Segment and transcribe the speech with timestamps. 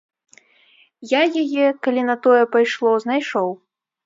[1.11, 3.49] Я яе, калі на тое пайшло, знайшоў.